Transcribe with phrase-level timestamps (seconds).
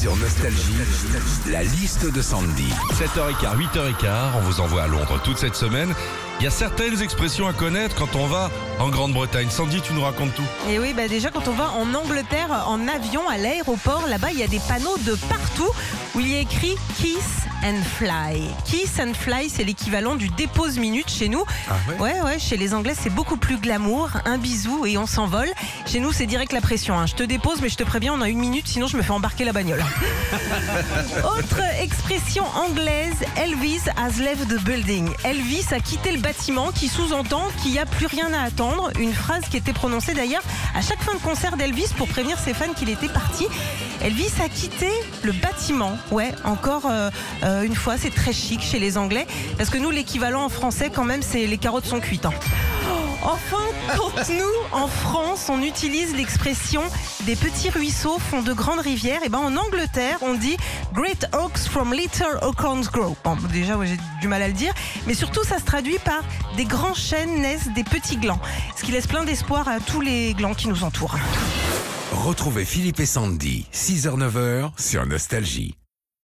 [0.00, 0.72] Sur Nostalgie,
[1.50, 2.72] la liste de Sandy.
[2.92, 5.92] 7h15, 8h15, on vous envoie à Londres toute cette semaine.
[6.40, 9.50] Il y a certaines expressions à connaître quand on va en Grande-Bretagne.
[9.50, 10.42] Sandy, tu nous racontes tout.
[10.70, 14.38] Et oui, bah déjà quand on va en Angleterre en avion à l'aéroport, là-bas il
[14.38, 15.68] y a des panneaux de partout
[16.14, 18.40] où il y a écrit Kiss and Fly.
[18.64, 21.44] Kiss and Fly, c'est l'équivalent du dépose minute chez nous.
[21.68, 21.98] Ah ouais?
[21.98, 25.48] Ouais, ouais, chez les Anglais c'est beaucoup plus glamour, un bisou et on s'envole.
[25.86, 26.98] Chez nous c'est direct la pression.
[26.98, 27.04] hein.
[27.04, 29.10] Je te dépose mais je te préviens, on a une minute, sinon je me fais
[29.12, 29.84] embarquer la bagnole.
[31.24, 35.10] Autre expression anglaise, Elvis has left the building.
[35.24, 38.90] Elvis a quitté le bâtiment qui sous-entend qu'il n'y a plus rien à attendre.
[38.98, 40.42] Une phrase qui était prononcée d'ailleurs
[40.74, 43.46] à chaque fin de concert d'Elvis pour prévenir ses fans qu'il était parti.
[44.02, 44.88] Elvis a quitté
[45.22, 45.98] le bâtiment.
[46.10, 47.10] Ouais, encore euh,
[47.42, 49.26] euh, une fois, c'est très chic chez les Anglais.
[49.58, 52.24] Parce que nous, l'équivalent en français, quand même, c'est les carottes sont cuites.
[52.26, 52.32] hein.
[53.22, 53.58] Enfin,
[53.96, 56.82] quand nous, en France, on utilise l'expression
[57.26, 60.56] des petits ruisseaux font de grandes rivières, et ben en Angleterre, on dit
[60.94, 63.16] Great Oaks from Little Acorns Grow.
[63.24, 64.72] Bon, déjà, ouais, j'ai du mal à le dire,
[65.06, 66.22] mais surtout, ça se traduit par
[66.56, 68.40] des grands chênes naissent des petits glands,
[68.76, 71.16] ce qui laisse plein d'espoir à tous les glands qui nous entourent.
[72.12, 75.79] Retrouvez Philippe et Sandy, 6h-9h sur Nostalgie.